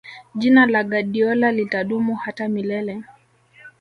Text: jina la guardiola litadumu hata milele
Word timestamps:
jina 0.35 0.65
la 0.65 0.83
guardiola 0.83 1.51
litadumu 1.51 2.15
hata 2.15 2.47
milele 2.49 3.03